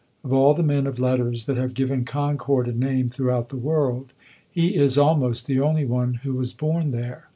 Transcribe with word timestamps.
Of 0.23 0.33
all 0.33 0.55
the 0.55 0.63
men 0.63 0.87
of 0.87 0.97
letters 0.99 1.45
that 1.45 1.57
have 1.57 1.75
given 1.75 2.05
Concord 2.05 2.67
a 2.67 2.71
name 2.71 3.11
throughout 3.11 3.49
the 3.49 3.55
world, 3.55 4.13
he 4.49 4.75
is 4.75 4.97
almost 4.97 5.45
the 5.45 5.59
only 5.61 5.85
one 5.85 6.15
who 6.23 6.33
was 6.33 6.53
born 6.53 6.89
there. 6.89 7.29